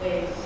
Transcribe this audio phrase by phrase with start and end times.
[0.00, 0.37] ways.